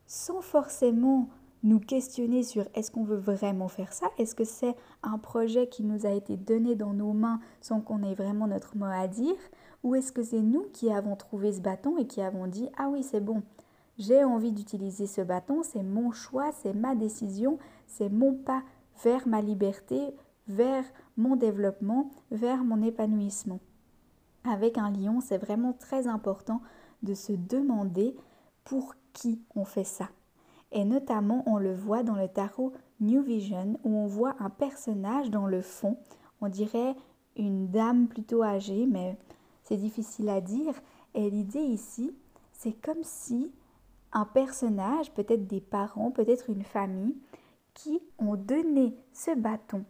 sans 0.06 0.42
forcément 0.42 1.30
nous 1.64 1.80
questionner 1.80 2.44
sur 2.44 2.66
est-ce 2.74 2.92
qu'on 2.92 3.04
veut 3.04 3.18
vraiment 3.18 3.68
faire 3.68 3.94
ça? 3.94 4.08
Est-ce 4.18 4.36
que 4.36 4.44
c'est 4.44 4.76
un 5.04 5.18
projet 5.18 5.68
qui 5.68 5.84
nous 5.84 6.06
a 6.06 6.12
été 6.12 6.38
donné 6.38 6.76
dans 6.76 6.94
nos 6.94 7.14
mains 7.14 7.40
sans 7.62 7.82
qu'on 7.82 8.04
ait 8.04 8.16
vraiment 8.16 8.48
notre 8.48 8.76
mot 8.76 8.86
à 8.86 9.08
dire? 9.08 9.36
Ou 9.84 9.96
est-ce 9.96 10.12
que 10.12 10.24
c'est 10.24 10.42
nous 10.42 10.66
qui 10.74 10.92
avons 10.92 11.16
trouvé 11.16 11.54
ce 11.54 11.62
bâton 11.62 11.98
et 11.98 12.08
qui 12.08 12.22
avons 12.22 12.48
dit 12.48 12.70
ah 12.78 12.90
oui 12.90 13.04
c'est 13.04 13.20
bon, 13.20 13.44
j'ai 13.98 14.24
envie 14.24 14.52
d'utiliser 14.52 15.06
ce 15.06 15.22
bâton, 15.22 15.62
c'est 15.64 15.84
mon 15.84 16.12
choix, 16.12 16.52
c'est 16.52 16.74
ma 16.74 16.96
décision, 16.96 17.58
c'est 17.88 18.10
mon 18.10 18.34
pas 18.34 18.64
vers 19.04 19.28
ma 19.28 19.42
liberté, 19.42 20.16
vers 20.48 20.84
mon 21.18 21.36
développement, 21.36 22.12
vers 22.32 22.64
mon 22.64 22.82
épanouissement. 22.82 23.60
Avec 24.44 24.78
un 24.78 24.92
lion, 24.92 25.20
c'est 25.22 25.38
vraiment 25.38 25.74
très 25.74 26.08
important 26.08 26.62
de 27.04 27.14
se 27.14 27.34
demander 27.34 28.16
pour 28.64 28.96
qui 29.14 29.42
on 29.56 29.66
fait 29.66 29.84
ça. 29.84 30.10
Et 30.72 30.86
notamment, 30.86 31.44
on 31.46 31.58
le 31.58 31.74
voit 31.74 32.04
dans 32.04 32.16
le 32.16 32.28
tarot 32.28 32.72
New 33.00 33.22
Vision, 33.22 33.80
où 33.84 33.96
on 33.96 34.08
voit 34.08 34.36
un 34.40 34.50
personnage 34.50 35.30
dans 35.30 35.48
le 35.48 35.62
fond, 35.62 35.98
on 36.40 36.48
dirait 36.48 36.96
une 37.36 37.70
dame 37.70 38.08
plutôt 38.08 38.44
âgée, 38.44 38.86
mais 38.86 39.18
c'est 39.64 39.78
difficile 39.78 40.30
à 40.30 40.42
dire. 40.42 40.74
Et 41.14 41.30
l'idée 41.30 41.60
ici, 41.60 42.16
c'est 42.54 42.74
comme 42.74 43.04
si 43.04 43.52
un 44.14 44.26
personnage, 44.26 45.12
peut-être 45.14 45.48
des 45.48 45.62
parents, 45.62 46.12
peut-être 46.12 46.50
une 46.50 46.64
famille, 46.64 47.16
qui 47.74 48.02
ont 48.20 48.36
donné 48.36 48.96
ce 49.14 49.36
bâton 49.36 49.86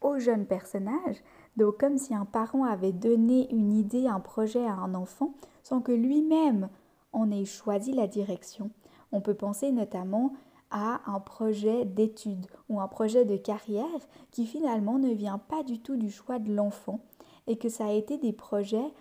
au 0.00 0.18
jeune 0.18 0.46
personnage, 0.46 1.16
donc 1.56 1.80
comme 1.80 1.98
si 1.98 2.14
un 2.14 2.24
parent 2.24 2.64
avait 2.64 2.92
donné 2.92 3.52
une 3.52 3.72
idée, 3.72 4.06
un 4.06 4.20
projet 4.20 4.64
à 4.64 4.74
un 4.74 4.94
enfant, 4.94 5.34
sans 5.62 5.80
que 5.80 5.92
lui-même 5.92 6.68
en 7.12 7.30
ait 7.30 7.44
choisi 7.44 7.92
la 7.92 8.06
direction. 8.06 8.70
On 9.12 9.20
peut 9.20 9.34
penser 9.34 9.72
notamment 9.72 10.34
à 10.70 11.00
un 11.06 11.20
projet 11.20 11.84
d'études 11.84 12.46
ou 12.68 12.80
un 12.80 12.88
projet 12.88 13.24
de 13.24 13.36
carrière 13.36 14.08
qui 14.30 14.46
finalement 14.46 14.98
ne 14.98 15.12
vient 15.12 15.38
pas 15.38 15.62
du 15.62 15.80
tout 15.80 15.96
du 15.96 16.10
choix 16.10 16.38
de 16.38 16.52
l'enfant 16.52 17.00
et 17.46 17.56
que 17.56 17.68
ça 17.68 17.86
a 17.86 17.92
été 17.92 18.18
des 18.18 18.32
projets 18.32 18.92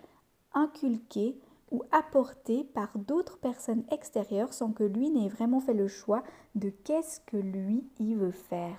inculqués 0.54 1.38
ou 1.72 1.84
apporté 1.92 2.64
par 2.64 2.98
d'autres 2.98 3.38
personnes 3.38 3.84
extérieures 3.92 4.54
sans 4.54 4.72
que 4.72 4.84
lui 4.84 5.10
n'ait 5.10 5.28
vraiment 5.28 5.60
fait 5.60 5.74
le 5.74 5.88
choix 5.88 6.24
de 6.56 6.70
qu'est-ce 6.70 7.20
que 7.22 7.38
lui 7.38 7.84
il 8.00 8.16
veut 8.16 8.32
faire. 8.32 8.78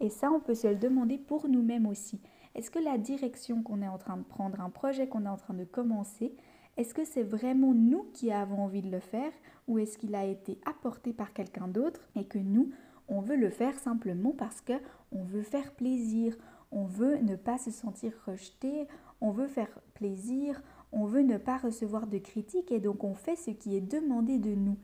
Et 0.00 0.10
ça, 0.10 0.30
on 0.30 0.40
peut 0.40 0.54
se 0.54 0.66
le 0.66 0.76
demander 0.76 1.16
pour 1.16 1.48
nous-mêmes 1.48 1.86
aussi. 1.86 2.20
Est-ce 2.54 2.70
que 2.70 2.78
la 2.78 2.98
direction 2.98 3.62
qu'on 3.62 3.80
est 3.82 3.88
en 3.88 3.98
train 3.98 4.18
de 4.18 4.22
prendre, 4.22 4.60
un 4.60 4.70
projet 4.70 5.08
qu'on 5.08 5.24
est 5.24 5.30
en 5.30 5.36
train 5.36 5.54
de 5.54 5.64
commencer, 5.64 6.34
est-ce 6.76 6.92
que 6.92 7.04
c'est 7.04 7.22
vraiment 7.22 7.72
nous 7.72 8.04
qui 8.12 8.30
avons 8.30 8.62
envie 8.62 8.82
de 8.82 8.90
le 8.90 9.00
faire 9.00 9.32
ou 9.66 9.78
est-ce 9.78 9.96
qu'il 9.96 10.14
a 10.14 10.24
été 10.24 10.58
apporté 10.66 11.12
par 11.12 11.32
quelqu'un 11.32 11.68
d'autre 11.68 12.00
et 12.14 12.24
que 12.24 12.38
nous, 12.38 12.70
on 13.08 13.20
veut 13.20 13.36
le 13.36 13.50
faire 13.50 13.78
simplement 13.78 14.32
parce 14.32 14.60
que 14.60 14.74
on 15.12 15.22
veut 15.22 15.42
faire 15.42 15.72
plaisir, 15.72 16.36
on 16.70 16.84
veut 16.84 17.16
ne 17.18 17.36
pas 17.36 17.58
se 17.58 17.70
sentir 17.70 18.12
rejeté, 18.26 18.86
on 19.20 19.30
veut 19.30 19.46
faire 19.46 19.80
plaisir, 19.94 20.62
on 20.92 21.06
veut 21.06 21.22
ne 21.22 21.38
pas 21.38 21.56
recevoir 21.56 22.06
de 22.06 22.18
critiques 22.18 22.72
et 22.72 22.80
donc 22.80 23.04
on 23.04 23.14
fait 23.14 23.36
ce 23.36 23.50
qui 23.50 23.76
est 23.76 23.80
demandé 23.80 24.38
de 24.38 24.54
nous. 24.54 24.76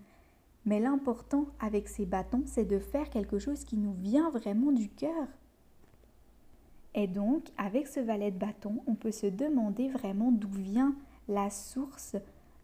Mais 0.65 0.81
l'important 0.81 1.47
avec 1.61 1.89
ces 1.89 2.07
bâtons, 2.07 2.45
c'est 2.47 2.65
de 2.65 2.79
faire 2.79 3.11
quelque 3.11 3.39
chose 3.39 3.65
qui 3.65 3.77
nous 3.77 3.95
vient 3.95 4.31
vraiment 4.31 4.73
du 4.73 4.89
cœur. 4.89 5.27
Et 6.95 7.07
donc, 7.07 7.49
avec 7.57 7.89
ce 7.89 8.01
valet 8.01 8.31
de 8.31 8.39
bâton, 8.39 8.83
on 8.87 8.95
peut 8.95 9.11
se 9.11 9.27
demander 9.27 9.89
vraiment 9.89 10.31
d'où 10.31 10.51
vient 10.51 10.95
la 11.33 11.51
source 11.51 12.17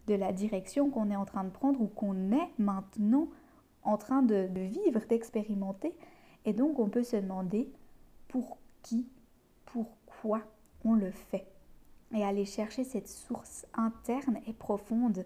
de 0.07 0.15
la 0.15 0.31
direction 0.31 0.89
qu'on 0.89 1.11
est 1.11 1.15
en 1.15 1.25
train 1.25 1.43
de 1.43 1.49
prendre 1.49 1.81
ou 1.81 1.87
qu'on 1.87 2.31
est 2.31 2.49
maintenant 2.57 3.27
en 3.83 3.97
train 3.97 4.21
de, 4.21 4.47
vivre, 4.53 5.01
d'expérimenter. 5.07 5.93
Et 6.45 6.53
donc, 6.53 6.79
on 6.79 6.89
peut 6.89 7.03
se 7.03 7.17
demander 7.17 7.69
pour 8.27 8.57
qui, 8.81 9.07
pourquoi 9.65 10.41
on 10.83 10.93
le 10.93 11.11
fait 11.11 11.47
et 12.13 12.23
aller 12.23 12.45
chercher 12.45 12.83
cette 12.83 13.07
source 13.07 13.65
interne 13.73 14.39
et 14.47 14.53
profonde. 14.53 15.25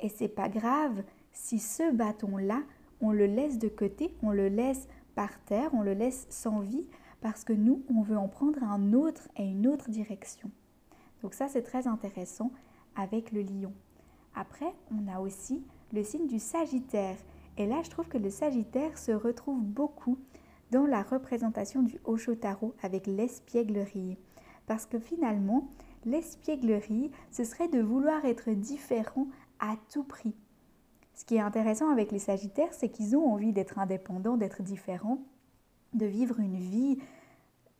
Et 0.00 0.08
c'est 0.08 0.28
pas 0.28 0.48
grave 0.48 1.02
si 1.32 1.58
ce 1.58 1.92
bâton-là, 1.92 2.62
on 3.00 3.10
le 3.12 3.26
laisse 3.26 3.58
de 3.58 3.68
côté, 3.68 4.14
on 4.22 4.30
le 4.30 4.48
laisse 4.48 4.88
par 5.14 5.40
terre, 5.44 5.70
on 5.72 5.82
le 5.82 5.94
laisse 5.94 6.26
sans 6.30 6.60
vie, 6.60 6.88
parce 7.20 7.42
que 7.42 7.52
nous, 7.52 7.82
on 7.92 8.02
veut 8.02 8.16
en 8.16 8.28
prendre 8.28 8.62
un 8.62 8.92
autre 8.92 9.28
et 9.36 9.44
une 9.44 9.66
autre 9.66 9.90
direction. 9.90 10.50
Donc 11.22 11.34
ça, 11.34 11.48
c'est 11.48 11.62
très 11.62 11.86
intéressant 11.86 12.50
avec 12.96 13.32
le 13.32 13.42
lion. 13.42 13.72
Après, 14.34 14.72
on 14.92 15.12
a 15.12 15.20
aussi 15.20 15.64
le 15.92 16.02
signe 16.04 16.26
du 16.26 16.38
Sagittaire. 16.38 17.16
Et 17.56 17.66
là, 17.66 17.82
je 17.82 17.90
trouve 17.90 18.08
que 18.08 18.18
le 18.18 18.30
Sagittaire 18.30 18.96
se 18.98 19.12
retrouve 19.12 19.62
beaucoup 19.62 20.18
dans 20.70 20.86
la 20.86 21.02
représentation 21.02 21.82
du 21.82 21.98
Osho-Tarot 22.04 22.74
avec 22.82 23.06
l'espièglerie. 23.06 24.18
Parce 24.66 24.86
que 24.86 24.98
finalement, 24.98 25.68
l'espièglerie, 26.04 27.10
ce 27.30 27.44
serait 27.44 27.68
de 27.68 27.80
vouloir 27.80 28.24
être 28.24 28.50
différent 28.50 29.26
à 29.60 29.76
tout 29.90 30.04
prix. 30.04 30.34
Ce 31.14 31.24
qui 31.24 31.36
est 31.36 31.40
intéressant 31.40 31.90
avec 31.90 32.12
les 32.12 32.20
Sagittaires, 32.20 32.72
c'est 32.72 32.90
qu'ils 32.90 33.16
ont 33.16 33.32
envie 33.32 33.52
d'être 33.52 33.78
indépendants, 33.78 34.36
d'être 34.36 34.62
différents, 34.62 35.18
de 35.94 36.06
vivre 36.06 36.38
une 36.38 36.58
vie 36.58 36.98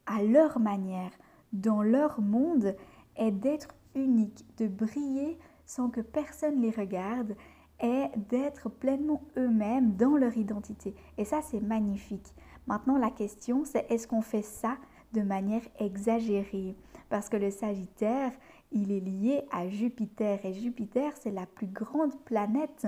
à 0.06 0.22
leur 0.22 0.58
manière, 0.58 1.12
dans 1.52 1.82
leur 1.82 2.20
monde, 2.20 2.74
et 3.18 3.30
d'être 3.30 3.68
unique, 3.94 4.44
de 4.58 4.66
briller 4.66 5.38
sans 5.66 5.90
que 5.90 6.00
personne 6.00 6.60
les 6.60 6.70
regarde 6.70 7.36
et 7.80 8.06
d'être 8.28 8.68
pleinement 8.68 9.22
eux-mêmes 9.36 9.94
dans 9.96 10.16
leur 10.16 10.36
identité. 10.36 10.94
Et 11.16 11.24
ça, 11.24 11.40
c'est 11.42 11.60
magnifique. 11.60 12.34
Maintenant, 12.66 12.98
la 12.98 13.10
question, 13.10 13.64
c'est 13.64 13.86
est-ce 13.90 14.08
qu'on 14.08 14.22
fait 14.22 14.42
ça 14.42 14.76
de 15.12 15.22
manière 15.22 15.62
exagérée? 15.78 16.74
Parce 17.08 17.28
que 17.28 17.36
le 17.36 17.50
Sagittaire, 17.50 18.32
il 18.72 18.92
est 18.92 19.00
lié 19.00 19.42
à 19.50 19.68
Jupiter 19.68 20.44
et 20.44 20.52
Jupiter, 20.52 21.12
c'est 21.20 21.30
la 21.30 21.46
plus 21.46 21.68
grande 21.68 22.14
planète. 22.24 22.86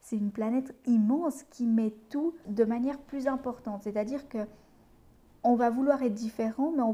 C'est 0.00 0.16
une 0.16 0.30
planète 0.30 0.74
immense 0.86 1.42
qui 1.44 1.66
met 1.66 1.92
tout 2.10 2.34
de 2.46 2.64
manière 2.64 2.98
plus 2.98 3.26
importante. 3.26 3.82
C'est-à-dire 3.82 4.28
que 4.28 4.46
on 5.42 5.54
va 5.54 5.70
vouloir 5.70 6.02
être 6.02 6.14
différent, 6.14 6.72
mais 6.76 6.82
on, 6.82 6.92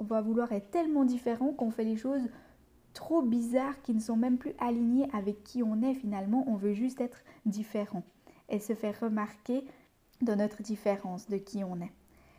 on 0.00 0.04
va 0.04 0.20
vouloir 0.20 0.52
être 0.52 0.70
tellement 0.70 1.04
différent 1.04 1.52
qu'on 1.52 1.70
fait 1.70 1.84
les 1.84 1.96
choses 1.96 2.28
trop 2.92 3.22
bizarres 3.22 3.80
qui 3.82 3.94
ne 3.94 4.00
sont 4.00 4.16
même 4.16 4.38
plus 4.38 4.54
alignés 4.58 5.08
avec 5.12 5.44
qui 5.44 5.62
on 5.62 5.82
est 5.82 5.94
finalement. 5.94 6.44
On 6.48 6.56
veut 6.56 6.72
juste 6.72 7.00
être 7.00 7.22
différent 7.44 8.02
et 8.48 8.58
se 8.58 8.74
faire 8.74 8.98
remarquer 9.00 9.64
de 10.22 10.34
notre 10.34 10.62
différence, 10.62 11.28
de 11.28 11.36
qui 11.36 11.62
on 11.62 11.80
est. 11.80 11.92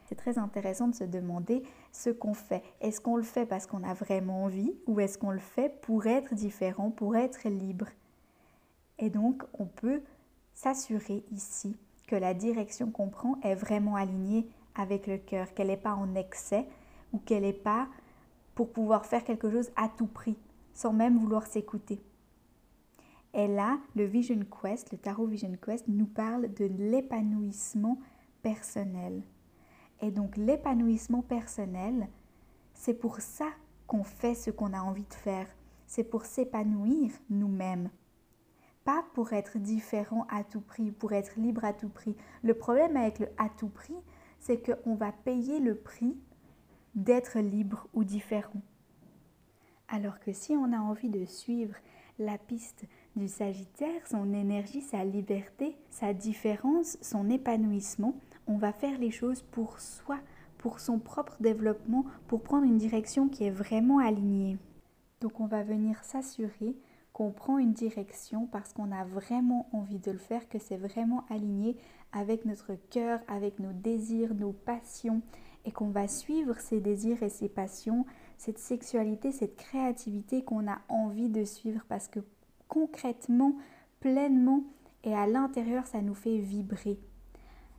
C'est 0.05 0.15
très 0.15 0.37
intéressant 0.37 0.87
de 0.87 0.95
se 0.95 1.03
demander 1.03 1.63
ce 1.91 2.09
qu'on 2.09 2.33
fait. 2.33 2.63
Est-ce 2.81 3.01
qu'on 3.01 3.17
le 3.17 3.23
fait 3.23 3.45
parce 3.45 3.67
qu'on 3.67 3.83
a 3.83 3.93
vraiment 3.93 4.45
envie 4.45 4.73
ou 4.87 4.99
est-ce 4.99 5.17
qu'on 5.17 5.31
le 5.31 5.39
fait 5.39 5.81
pour 5.81 6.07
être 6.07 6.33
différent, 6.33 6.91
pour 6.91 7.15
être 7.15 7.47
libre? 7.49 7.87
Et 8.99 9.09
donc, 9.09 9.43
on 9.59 9.65
peut 9.65 10.01
s'assurer 10.53 11.23
ici 11.31 11.77
que 12.07 12.15
la 12.15 12.33
direction 12.33 12.89
qu'on 12.89 13.09
prend 13.09 13.37
est 13.43 13.53
vraiment 13.53 13.95
alignée 13.95 14.47
avec 14.75 15.07
le 15.07 15.17
cœur, 15.17 15.53
qu'elle 15.53 15.67
n'est 15.67 15.77
pas 15.77 15.93
en 15.93 16.15
excès 16.15 16.65
ou 17.13 17.19
qu'elle 17.19 17.43
n'est 17.43 17.53
pas 17.53 17.87
pour 18.55 18.71
pouvoir 18.71 19.05
faire 19.05 19.23
quelque 19.23 19.49
chose 19.51 19.69
à 19.75 19.89
tout 19.89 20.07
prix 20.07 20.37
sans 20.73 20.93
même 20.93 21.17
vouloir 21.17 21.47
s'écouter. 21.47 21.99
Et 23.33 23.47
là, 23.47 23.79
le 23.95 24.05
Vision 24.05 24.39
Quest, 24.61 24.91
le 24.91 24.97
Tarot 24.97 25.25
Vision 25.25 25.55
Quest, 25.63 25.87
nous 25.87 26.05
parle 26.05 26.53
de 26.53 26.65
l'épanouissement 26.65 27.99
personnel. 28.41 29.23
Et 30.01 30.11
donc 30.11 30.37
l'épanouissement 30.37 31.23
personnel, 31.23 32.07
c'est 32.73 32.93
pour 32.93 33.21
ça 33.21 33.49
qu'on 33.87 34.03
fait 34.03 34.35
ce 34.35 34.51
qu'on 34.51 34.73
a 34.73 34.81
envie 34.81 35.05
de 35.05 35.13
faire. 35.13 35.47
C'est 35.87 36.03
pour 36.03 36.25
s'épanouir 36.25 37.11
nous-mêmes. 37.29 37.89
Pas 38.83 39.03
pour 39.13 39.33
être 39.33 39.57
différent 39.57 40.27
à 40.29 40.43
tout 40.43 40.61
prix, 40.61 40.91
pour 40.91 41.13
être 41.13 41.39
libre 41.39 41.65
à 41.65 41.73
tout 41.73 41.89
prix. 41.89 42.15
Le 42.43 42.53
problème 42.53 42.97
avec 42.97 43.19
le 43.19 43.27
à 43.37 43.49
tout 43.49 43.69
prix, 43.69 43.97
c'est 44.39 44.61
qu'on 44.61 44.95
va 44.95 45.11
payer 45.11 45.59
le 45.59 45.75
prix 45.75 46.15
d'être 46.95 47.39
libre 47.39 47.87
ou 47.93 48.03
différent. 48.03 48.61
Alors 49.87 50.19
que 50.19 50.33
si 50.33 50.53
on 50.53 50.73
a 50.73 50.79
envie 50.79 51.09
de 51.09 51.25
suivre 51.25 51.75
la 52.19 52.37
piste 52.37 52.85
du 53.15 53.27
Sagittaire, 53.27 54.05
son 54.07 54.33
énergie, 54.33 54.81
sa 54.81 55.03
liberté, 55.03 55.77
sa 55.89 56.13
différence, 56.13 56.97
son 57.01 57.29
épanouissement, 57.29 58.15
on 58.47 58.57
va 58.57 58.73
faire 58.73 58.97
les 58.97 59.11
choses 59.11 59.43
pour 59.43 59.79
soi, 59.79 60.19
pour 60.57 60.79
son 60.79 60.99
propre 60.99 61.37
développement, 61.39 62.05
pour 62.27 62.41
prendre 62.41 62.65
une 62.65 62.77
direction 62.77 63.29
qui 63.29 63.45
est 63.45 63.51
vraiment 63.51 63.99
alignée. 63.99 64.57
Donc 65.21 65.39
on 65.39 65.45
va 65.45 65.63
venir 65.63 66.03
s'assurer 66.03 66.75
qu'on 67.13 67.31
prend 67.31 67.57
une 67.57 67.73
direction 67.73 68.45
parce 68.45 68.73
qu'on 68.73 68.91
a 68.91 69.03
vraiment 69.03 69.67
envie 69.73 69.99
de 69.99 70.11
le 70.11 70.19
faire, 70.19 70.47
que 70.49 70.59
c'est 70.59 70.77
vraiment 70.77 71.25
aligné 71.29 71.75
avec 72.11 72.45
notre 72.45 72.75
cœur, 72.91 73.19
avec 73.27 73.59
nos 73.59 73.73
désirs, 73.73 74.35
nos 74.35 74.51
passions, 74.51 75.21
et 75.67 75.71
qu'on 75.71 75.89
va 75.89 76.07
suivre 76.07 76.59
ces 76.59 76.79
désirs 76.79 77.21
et 77.21 77.29
ces 77.29 77.49
passions 77.49 78.05
cette 78.37 78.59
sexualité, 78.59 79.31
cette 79.31 79.55
créativité 79.55 80.43
qu'on 80.43 80.67
a 80.67 80.79
envie 80.89 81.29
de 81.29 81.43
suivre 81.43 81.83
parce 81.89 82.07
que 82.07 82.19
concrètement, 82.67 83.55
pleinement 83.99 84.63
et 85.03 85.13
à 85.13 85.27
l'intérieur, 85.27 85.87
ça 85.87 86.01
nous 86.01 86.13
fait 86.13 86.37
vibrer. 86.37 86.99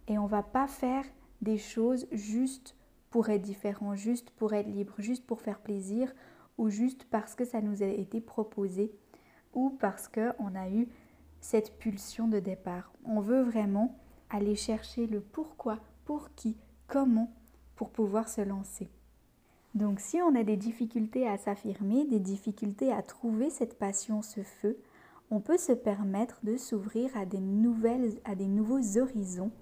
Et 0.08 0.18
on 0.18 0.26
va 0.26 0.42
pas 0.42 0.66
faire 0.66 1.04
des 1.42 1.58
choses 1.58 2.06
juste 2.10 2.74
pour 3.10 3.30
être 3.30 3.42
différent, 3.42 3.94
juste 3.94 4.30
pour 4.30 4.52
être 4.52 4.68
libre, 4.68 4.94
juste 4.98 5.26
pour 5.26 5.40
faire 5.40 5.60
plaisir 5.60 6.12
ou 6.58 6.70
juste 6.70 7.04
parce 7.04 7.34
que 7.34 7.44
ça 7.44 7.60
nous 7.60 7.82
a 7.82 7.86
été 7.86 8.20
proposé 8.20 8.92
ou 9.54 9.70
parce 9.70 10.08
qu'on 10.08 10.54
a 10.54 10.68
eu 10.68 10.88
cette 11.40 11.78
pulsion 11.78 12.26
de 12.26 12.40
départ. 12.40 12.92
On 13.04 13.20
veut 13.20 13.42
vraiment 13.42 13.96
aller 14.28 14.56
chercher 14.56 15.06
le 15.06 15.20
pourquoi, 15.20 15.78
pour 16.04 16.34
qui, 16.34 16.56
comment 16.88 17.32
pour 17.78 17.90
pouvoir 17.90 18.28
se 18.28 18.40
lancer. 18.40 18.88
Donc 19.76 20.00
si 20.00 20.20
on 20.20 20.34
a 20.34 20.42
des 20.42 20.56
difficultés 20.56 21.28
à 21.28 21.38
s'affirmer, 21.38 22.04
des 22.04 22.18
difficultés 22.18 22.92
à 22.92 23.02
trouver 23.02 23.50
cette 23.50 23.78
passion, 23.78 24.20
ce 24.20 24.42
feu, 24.42 24.76
on 25.30 25.38
peut 25.38 25.58
se 25.58 25.70
permettre 25.72 26.40
de 26.42 26.56
s'ouvrir 26.56 27.16
à 27.16 27.24
des 27.24 27.38
nouvelles 27.38 28.18
à 28.24 28.34
des 28.34 28.48
nouveaux 28.48 28.98
horizons 28.98 29.52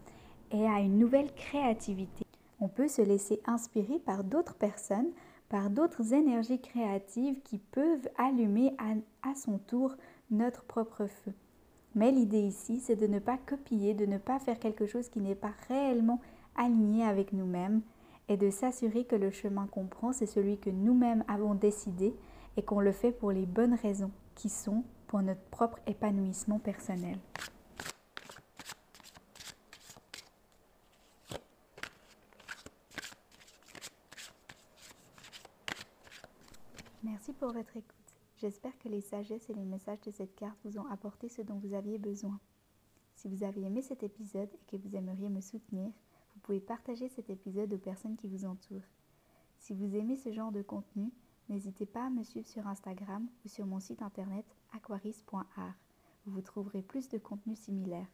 et 0.51 0.67
à 0.67 0.81
une 0.81 0.99
nouvelle 0.99 1.31
créativité. 1.35 2.25
On 2.59 2.69
peut 2.69 2.89
se 2.89 3.03
laisser 3.03 3.43
inspirer 3.45 3.99
par 3.99 4.25
d'autres 4.25 4.55
personnes, 4.55 5.11
par 5.51 5.69
d'autres 5.69 6.15
énergies 6.15 6.61
créatives 6.61 7.43
qui 7.43 7.59
peuvent 7.59 8.09
allumer 8.17 8.75
à, 8.79 9.31
à 9.31 9.35
son 9.35 9.59
tour 9.59 9.95
notre 10.31 10.65
propre 10.65 11.07
feu. 11.07 11.35
Mais 11.95 12.13
l'idée 12.13 12.41
ici, 12.41 12.81
c'est 12.81 12.97
de 12.97 13.07
ne 13.07 13.19
pas 13.19 13.37
copier, 13.37 13.93
de 13.93 14.07
ne 14.07 14.17
pas 14.17 14.39
faire 14.39 14.59
quelque 14.59 14.87
chose 14.87 15.11
qui 15.11 15.21
n'est 15.21 15.35
pas 15.35 15.53
réellement 15.69 16.21
aligné 16.57 17.05
avec 17.05 17.35
nous-mêmes, 17.35 17.83
et 18.29 18.37
de 18.37 18.51
s'assurer 18.51 19.05
que 19.05 19.17
le 19.17 19.31
chemin 19.31 19.67
qu'on 19.67 19.87
prend, 19.87 20.13
c'est 20.13 20.27
celui 20.27 20.59
que 20.59 20.71
nous-mêmes 20.71 21.25
avons 21.29 21.55
décidé 21.55 22.15
et 22.57 22.63
qu'on 22.63 22.81
le 22.81 22.93
fait 22.93 23.13
pour 23.13 23.33
les 23.33 23.47
bonnes 23.47 23.75
raisons 23.75 24.11
qui 24.35 24.49
sont 24.49 24.85
pour 25.07 25.23
notre 25.23 25.45
propre 25.51 25.79
épanouissement 25.87 26.59
personnel. 26.59 27.19
Merci 37.03 37.33
pour 37.33 37.53
votre 37.53 37.77
écoute. 37.77 37.95
J'espère 38.39 38.77
que 38.79 38.89
les 38.89 39.01
sagesses 39.01 39.49
et 39.49 39.55
les 39.55 39.65
messages 39.65 40.01
de 40.03 40.11
cette 40.11 40.35
carte 40.35 40.59
vous 40.65 40.79
ont 40.79 40.87
apporté 40.91 41.29
ce 41.29 41.41
dont 41.41 41.59
vous 41.59 41.73
aviez 41.73 41.99
besoin. 41.99 42.39
Si 43.15 43.29
vous 43.29 43.45
avez 43.45 43.63
aimé 43.63 43.81
cet 43.81 44.03
épisode 44.03 44.51
et 44.53 44.71
que 44.71 44.77
vous 44.77 44.95
aimeriez 44.95 45.31
me 45.31 45.41
soutenir, 45.41 45.91
pouvez 46.47 46.61
partager 46.61 47.09
cet 47.09 47.29
épisode 47.29 47.73
aux 47.73 47.79
personnes 47.79 48.17
qui 48.17 48.29
vous 48.29 48.45
entourent. 48.45 48.89
Si 49.59 49.75
vous 49.75 49.97
aimez 49.97 50.17
ce 50.17 50.33
genre 50.33 50.53
de 50.53 50.63
contenu, 50.63 51.11
n'hésitez 51.49 51.87
pas 51.87 52.07
à 52.07 52.11
me 52.11 52.23
suivre 52.23 52.47
sur 52.47 52.67
Instagram 52.69 53.27
ou 53.45 53.49
sur 53.49 53.67
mon 53.67 53.81
site 53.81 54.01
internet 54.01 54.45
aquaris.art 54.73 55.75
vous 56.27 56.41
trouverez 56.41 56.83
plus 56.83 57.09
de 57.09 57.19
contenu 57.19 57.55
similaire. 57.55 58.07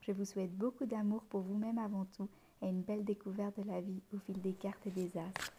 Je 0.00 0.12
vous 0.12 0.24
souhaite 0.24 0.56
beaucoup 0.56 0.84
d'amour 0.84 1.22
pour 1.24 1.40
vous-même 1.40 1.78
avant 1.78 2.04
tout 2.16 2.28
et 2.62 2.66
une 2.68 2.82
belle 2.82 3.04
découverte 3.04 3.58
de 3.60 3.66
la 3.66 3.80
vie 3.80 4.02
au 4.12 4.18
fil 4.18 4.40
des 4.40 4.52
cartes 4.52 4.86
et 4.86 4.90
des 4.90 5.16
astres. 5.16 5.52